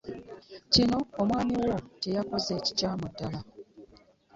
Kino 0.73 0.97
omwami 1.21 1.55
wo 1.63 1.75
kye 1.99 2.09
yakoze 2.17 2.53
kikyamu 2.65 3.05
ddala. 3.11 3.39